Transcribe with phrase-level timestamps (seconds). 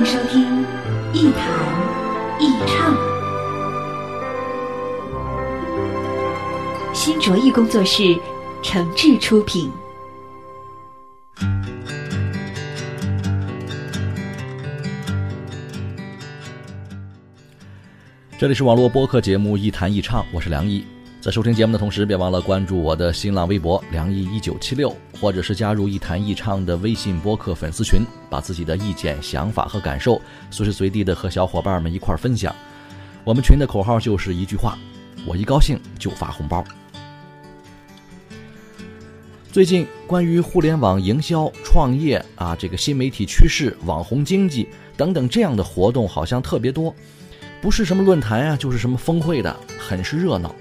[0.00, 0.64] 迎收听
[1.12, 1.44] 一谈
[2.40, 2.96] 一唱，
[6.94, 8.18] 新卓艺工作室
[8.62, 9.70] 诚挚出品。
[18.38, 20.82] 这里是网络播客节目《一谈一唱》，我是梁毅。
[21.20, 30.18] 在收听节目的同时，别忘了关注我的新浪微博“梁毅一九七六”，或者是加入“一谈一唱”的微信播客粉丝群，把自己的意见、想法和感受
[30.50, 32.56] 随时随地的和小伙伴们一块儿分享。
[33.22, 34.78] 我们群的口号就是一句话：
[35.26, 36.64] 我一高兴就发红包。
[39.52, 46.94] 最近关于互联网营销、创业啊，这个新媒体趋势、网红经济等等这样的活动好像特别多。
[47.60, 50.54] 不是什么论坛啊，就是什么峰会的，很是热闹。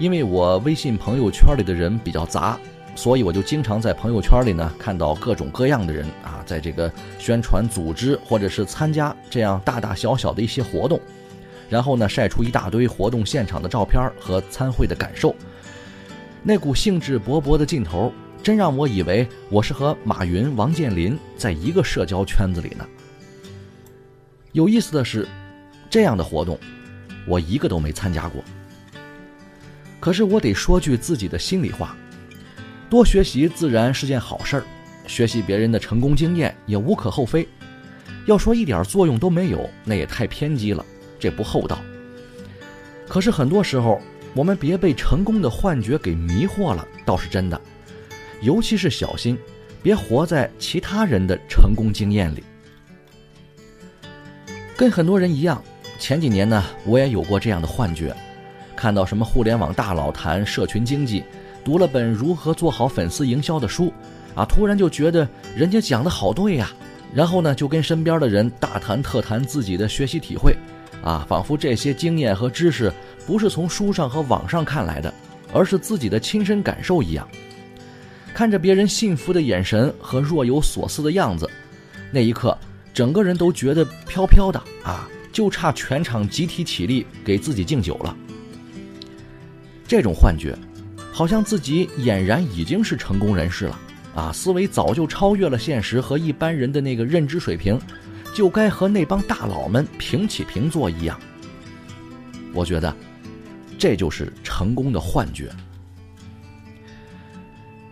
[0.00, 2.58] 因为我微信朋友圈里的人比较杂，
[2.96, 10.98] 所以我就经常在朋友圈里呢看到各种各样的人啊，在这个宣传、组织或者是参加这样大大小小的一些活动，
[11.68, 15.36] 然后呢晒出一大堆活动现场的照片和参会的感受，
[16.42, 18.10] 那股兴致勃勃的劲头，
[18.42, 22.86] 真让我以为我是和马云、王健林在一个社交圈子里呢。
[24.52, 25.28] 有意思的是。
[25.90, 26.56] 这样的活动，
[27.26, 28.40] 我一个都没参加过。
[30.00, 31.94] 可是我得说句自己的心里话：
[32.88, 34.64] 多学习自然是件好事儿，
[35.06, 37.46] 学习别人的成功经验也无可厚非。
[38.26, 40.84] 要说一点作用都没有，那也太偏激了，
[41.18, 41.78] 这不厚道。
[43.08, 44.00] 可是很多时候，
[44.34, 47.60] 我们别被成功的幻觉给迷惑了，倒是真的。
[48.40, 49.36] 尤其是小心，
[49.82, 52.42] 别活在其他人的成功经验里。
[54.76, 55.62] 跟很多人一样。
[55.98, 58.16] 前几年呢，我也有过这样的幻觉，
[58.80, 61.22] 看到什么互联网大佬谈社群经济，
[61.62, 63.92] 读了本如何做好粉丝营销的书，
[64.34, 66.70] 啊，突然就觉得人家讲的好对呀，
[67.12, 70.56] 然后呢，就跟身边的人大谈特谈自己的学习体会，
[71.02, 72.90] 啊，仿佛这些经验和知识
[73.26, 75.12] 不是从书上和网上看来的，
[75.52, 77.28] 而是自己的亲身感受一样。
[78.32, 81.46] 看着别人幸福的眼神和若有所思的样子，
[82.10, 82.56] 那一刻，
[82.94, 85.06] 整个人都觉得飘飘的啊。
[85.32, 88.16] 就差全场集体起立给自己敬酒了。
[89.90, 90.56] 这种幻觉，
[91.10, 93.76] 好像自己俨然已经是成功人士了
[94.14, 94.30] 啊！
[94.32, 97.76] 思维早就超越了现实和一般人的那个认知水平，
[98.32, 101.18] 就该和那帮大佬们平起平坐一样。
[102.52, 102.96] 我觉得，
[103.76, 105.50] 这就是成功的幻觉。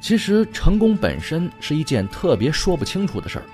[0.00, 3.44] 其实，成功本身是一件特别说不清楚的事儿。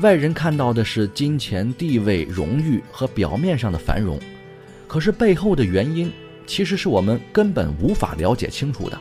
[0.00, 4.20] 外人看到的是金钱、地位、荣誉和表面上的繁荣，
[4.86, 6.12] 可是背后的原因
[6.46, 8.98] 其实是我们根本无法了解清楚的。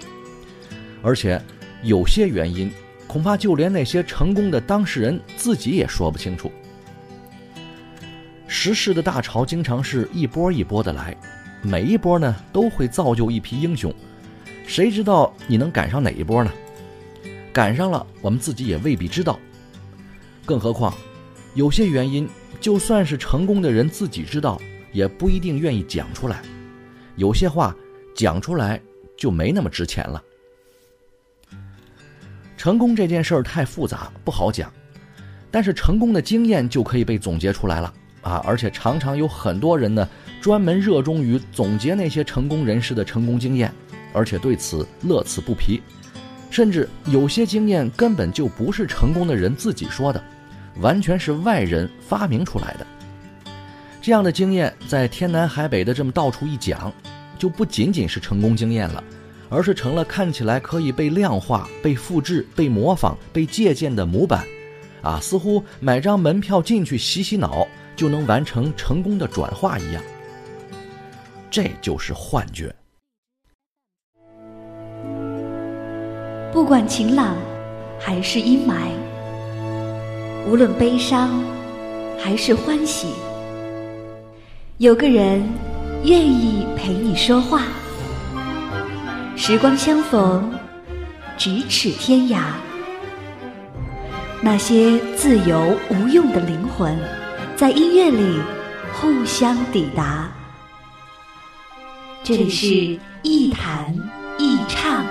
[1.02, 1.42] 而且，
[1.84, 2.72] 有些原因
[3.08, 6.52] 恐怕就连那些成功的当事人自己也说不清楚。
[8.48, 11.16] 时势的大潮经常是一波一波的来，
[11.62, 13.94] 每一波呢都会造就一批英雄，
[14.66, 16.52] 谁知道你能赶上哪一波呢？
[17.52, 19.40] 赶上了，我们自己也未必知道。
[20.46, 20.94] 更何况，
[21.56, 22.30] 有些原因，
[22.62, 24.62] 就算是成功的人自己知道，
[24.92, 26.42] 也不一定愿意讲出来。
[27.16, 27.76] 有些话
[28.16, 28.82] 讲出来
[29.18, 30.24] 就没那么值钱了。
[32.58, 34.72] 成功这件事儿太复杂，不好讲。
[35.52, 38.42] 但是成功的经验就可以被总结出来了啊！
[38.46, 40.10] 而且常常有很多人呢，
[40.42, 43.72] 专门热衷于总结那些成功人士的成功经验，
[44.14, 45.82] 而且对此乐此不疲。
[46.50, 50.24] 甚至有些经验根本就不是成功的人自己说的。
[50.82, 52.88] 完全是外人发明出来的，
[54.02, 56.92] 这样的经验在天南海北的这么到处一讲，
[57.44, 59.04] 就不仅仅是成功经验了，
[59.50, 64.46] 而是成了看起来可以被量化、被复制、被模仿、被借鉴的模板，
[65.02, 67.68] 啊，似乎买张门票进去洗洗脑
[67.98, 70.02] 就能完成成功的转化一样。
[71.52, 72.74] 这就是幻觉。
[76.54, 77.36] 不管晴朗
[78.00, 78.88] 还是阴霾。
[80.50, 81.44] 无论悲伤
[82.18, 83.08] 还是欢喜，
[84.78, 85.44] 有个人
[86.04, 87.64] 愿意陪你说话。
[89.38, 90.54] 时光相逢，
[91.38, 92.42] 咫尺天涯。
[94.42, 97.00] 那些自由无用的灵魂，
[97.56, 98.38] 在音乐里
[98.94, 100.30] 互相抵达。
[102.22, 103.96] 这里是一弹
[104.38, 105.06] 一唱，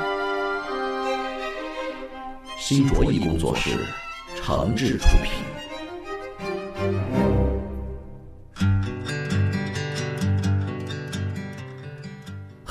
[2.59, 3.71] 新卓艺工作室，
[4.37, 5.52] 诚挚出品。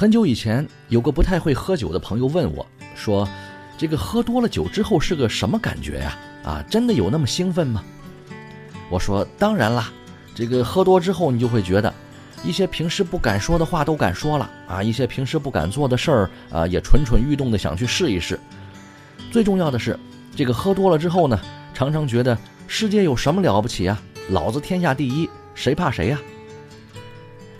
[0.02, 2.66] 很久以前，有个不太会喝酒的朋友问我，
[2.96, 3.30] 说
[3.78, 6.18] ：“这个喝多了酒之后是个什么感觉呀？
[6.44, 7.84] 啊，真的有那么兴奋吗？”
[8.90, 9.94] 我说：“当然啦，
[10.34, 11.94] 这个喝多之后，你就会觉得
[12.44, 18.40] 一些平时不敢说的话都敢说了啊，一些平时不敢做的事儿啊，也蠢蠢欲动的想去试一试。
[19.30, 19.96] 最重要的是，
[20.36, 21.40] 这个喝多了之后呢，
[21.76, 24.02] 常常觉得世界有什么了不起啊？
[24.32, 26.20] 老子天下第一，谁怕谁呀？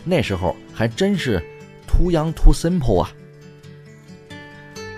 [0.04, 1.40] 那时候还真是。”
[1.92, 3.12] Too young, too simple 啊！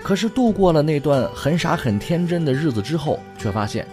[0.02, 3.86] 可是度过了那段很傻很天真的日子之后，却发现，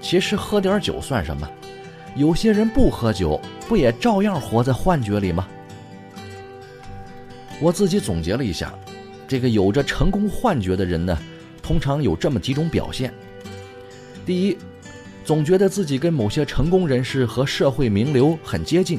[0.00, 1.48] 其实喝点酒算什么？
[2.16, 5.46] 有些人不喝酒，不也照样活在幻觉里吗？
[7.60, 8.74] 我自己总结了一下，
[9.28, 11.16] 这个有着成功幻觉的人呢，
[11.62, 13.14] 通常有这么几种表现：
[14.26, 14.58] 第一，
[15.24, 18.98] 总觉得自己跟某些成功人士和社会名流很接近。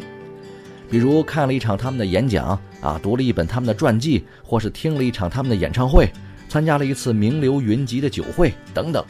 [0.89, 6.12] 比如看了一场他们的演讲啊，读了一本他们的传记，或是听了一场他们的演唱会，
[6.47, 9.03] 参加了一次名流云集的酒会等等。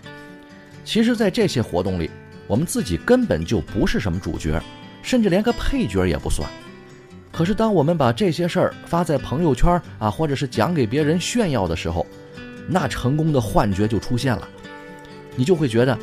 [0.86, 2.10] 其实，在这些活动里，
[2.48, 4.62] 我们自己根本就不是什么主角，
[5.02, 6.50] 甚至连个配角也不算。
[7.32, 12.06] 可是，当我们把这些事儿发在朋友圈啊，或者是讲给别人炫耀的时候，
[12.68, 14.48] 那成功的幻觉就出现了。
[15.36, 15.98] 你就会觉得，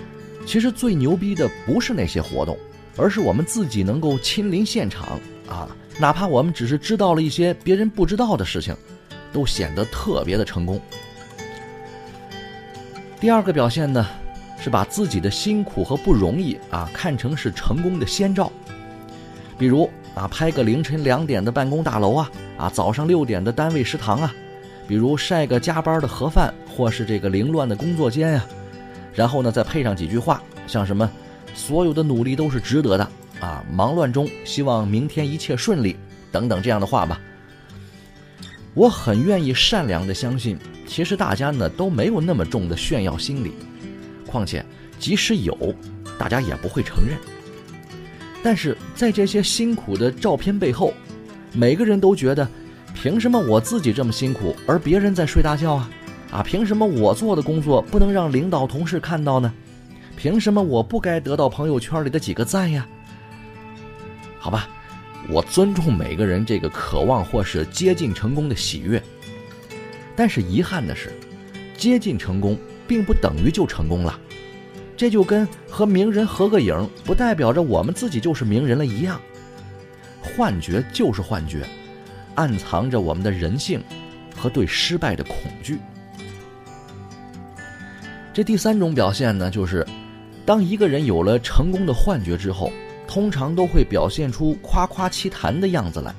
[0.44, 2.58] 其实最牛逼的不是那些活动，
[2.96, 5.20] 而是我们自己能够亲临现场。
[5.50, 5.68] 啊，
[5.98, 8.74] 哪怕我们只是知道了一些别人不知道的事情，
[9.32, 10.80] 都显得特别的成功。
[13.20, 14.06] 第二个表现呢，
[14.58, 18.50] 是把自己的辛苦和不容易啊看成是成功的先兆。
[19.58, 24.34] 比如啊，拍个凌晨两点的办公大楼啊，啊早上六点的单位食堂啊，
[24.88, 28.46] 比如晒个加班的盒饭，或是这个凌乱的工作间呀，
[29.12, 31.10] 然后呢再配上几句话，像什么，
[31.54, 33.06] 所有的努力都是值得的。
[33.40, 35.96] 啊，忙乱中希望明天一切顺利，
[36.30, 37.20] 等等这样的话吧。
[38.74, 43.52] 我很愿意善良的相信，其实大家呢都没有那么重的炫耀心理，
[44.26, 44.64] 况且
[44.98, 45.74] 即使有，
[46.18, 47.16] 大家也不会承认。
[48.42, 50.94] 但是在这些辛苦的照片背后，
[51.52, 52.48] 每个人都觉得，
[52.94, 55.90] 凭什么我自己这么辛苦，而别人在睡大觉啊？
[56.30, 59.52] 啊，凭什么我做的工作不能让领导同事看到呢？
[60.16, 62.86] 凭什么我不该得到朋友圈里的几个赞呀？
[64.42, 64.66] 好吧，
[65.28, 69.00] 我尊重每个人这个渴望或是接近成功的喜悦，
[70.16, 71.12] 但是遗憾的是，
[71.76, 72.58] 接近成功
[72.88, 74.18] 并不等于就成功了，
[74.96, 79.20] 这就跟和名人合个影不代表着我们自己就是名人了一样。
[80.22, 81.66] 幻觉就是幻觉，
[82.34, 83.78] 暗藏着我们的人性
[84.34, 85.78] 和对失败的恐惧。
[88.32, 89.86] 这第三种表现呢，就是
[90.46, 92.72] 当一个人有了成功的幻觉之后。
[93.10, 96.14] 通常都会表现出夸夸其谈的样子来，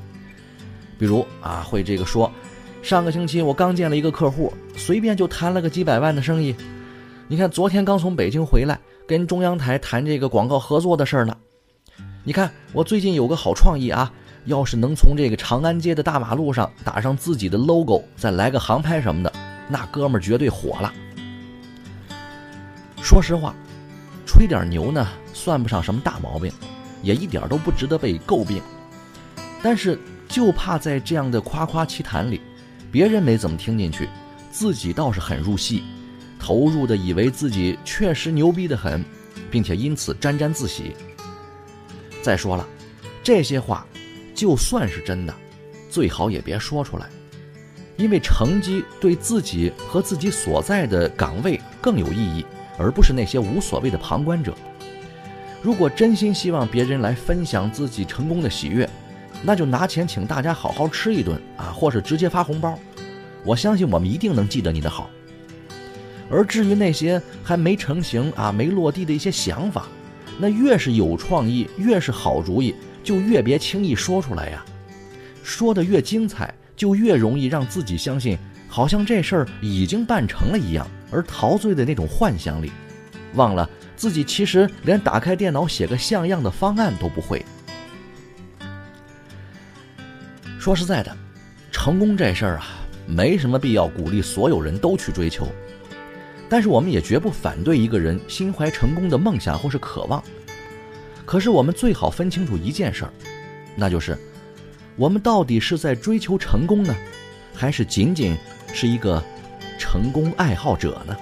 [0.99, 2.29] 比如啊，会这个说，
[2.83, 6.53] 上个星期我刚见了一个客户，随便就谈了个几百万的生意。
[7.29, 11.38] 你看，昨天刚从北京回来，跟中央台谈这个广告合作的事儿呢。
[12.25, 14.12] 你看，我最近有个好创意啊，
[14.43, 19.31] 要是能从这个长安街的大马路上打上自己的 logo，再来个航拍什么的，
[19.69, 20.93] 那哥们儿绝对火了。
[23.01, 23.55] 说实话，
[24.25, 26.51] 吹点牛呢，算不上什么大毛病。
[27.01, 28.62] 也一点都不值得被诟病，
[29.62, 32.41] 但是就怕在这样的夸夸其谈里，
[32.91, 34.08] 别人没怎么听进去，
[34.51, 35.84] 自己倒是很入戏，
[36.39, 39.03] 投入的以为自己确实牛逼的很，
[39.50, 40.96] 并且因此沾沾自喜。
[42.22, 42.67] 再说了，
[43.24, 43.86] 这些话
[44.36, 45.34] 就算是真的，
[45.89, 47.10] 最好也别说出来，
[47.98, 52.46] 因为成绩对自己和自己所在的岗位更有意义，
[52.77, 54.55] 而不是那些无所谓的旁观者。
[55.62, 58.89] 如果真心希望别人来分享自己成功的喜悦，
[59.44, 62.77] 那就拿钱请大家好好吃一顿啊，或是直接发红包。
[63.44, 65.08] 我相信我们一定能记得你的好。
[66.32, 69.86] 而至于那些还没成型啊、没落地的一些想法，
[70.39, 74.65] 那越是有创意、越是好主意，就越别轻易说出来呀。
[75.44, 78.36] 说的越精彩，就越容易让自己相信，
[78.68, 82.72] 好像这事儿已经办成了一样，而陶醉的那种幻想里，
[83.36, 83.70] 忘了。
[84.01, 87.46] 自己其实连打开电脑写个像样的方案都不会。
[90.60, 91.15] 说实在的，
[91.72, 92.65] 成功这事儿啊，
[93.05, 95.48] 没什么必要鼓励所有人都去追求。
[96.50, 100.24] 但是我们也绝不反对一个人心怀成功的梦想或是渴望。
[101.24, 103.13] 可是我们最好分清楚一件事儿，
[103.75, 104.17] 那就是
[104.96, 106.96] 我们到底是在追求成功呢，
[107.53, 108.36] 还是仅仅
[108.74, 109.24] 是一个
[109.77, 111.15] 成功爱好者呢？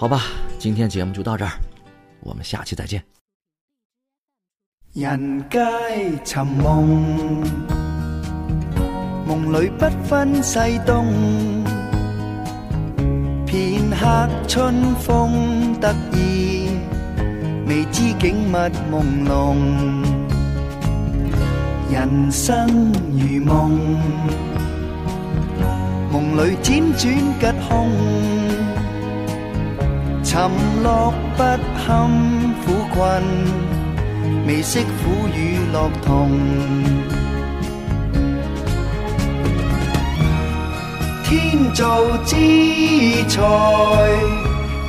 [0.00, 0.22] 好吧，
[0.60, 1.50] 今天节目就到这儿，
[2.20, 3.02] 我们下期再见。
[4.92, 5.58] 人皆
[6.24, 7.42] 寻梦，
[9.26, 11.04] 梦里不分西东。
[13.44, 16.68] 片刻春风得意，
[17.66, 19.56] 未知景物朦胧。
[21.90, 23.76] 人生如梦，
[26.12, 28.47] 梦里辗转吉凶。
[30.30, 30.38] 沉
[30.82, 32.06] 落不堪
[32.62, 33.22] 苦困，
[34.46, 36.30] 未识苦与乐同。
[41.24, 42.36] 天造之
[43.26, 43.40] 材，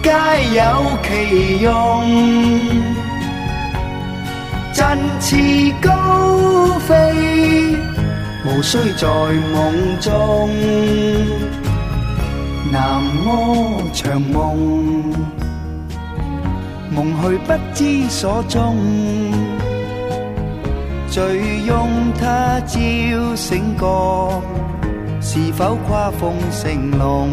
[0.04, 0.12] 皆
[0.58, 0.62] 有
[1.08, 1.70] 其用。
[4.74, 5.38] 振翅
[5.82, 7.78] 高飞，
[8.44, 9.08] 无需在
[9.54, 10.50] 梦中。
[12.72, 14.56] 南柯长梦，
[16.92, 18.78] 梦去不知所踪。
[21.08, 21.88] 醉拥
[22.20, 24.42] 他朝醒觉，
[25.20, 27.30] 是否跨凤成龙？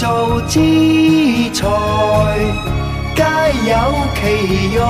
[0.00, 0.58] 天造之
[1.52, 1.68] 材，
[3.14, 3.22] 皆
[3.68, 3.74] 有
[4.16, 4.22] 其
[4.72, 4.80] 用。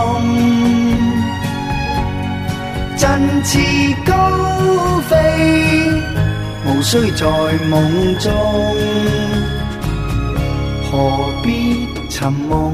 [2.97, 3.03] 振
[3.43, 3.59] 翅
[4.07, 4.15] 高
[5.09, 5.17] 飞，
[6.65, 7.27] 无需在
[7.69, 8.33] 梦中。
[10.93, 10.93] 何
[11.43, 12.73] 必寻梦？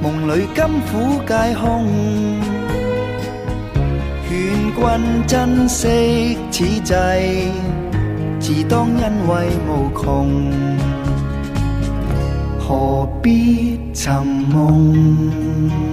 [0.00, 1.86] 梦里甘苦皆空。
[4.26, 4.32] 劝
[4.74, 6.94] 君珍惜此际。
[8.52, 10.50] 自当欣慰无穷，
[12.58, 14.12] 何必寻
[14.52, 15.89] 梦？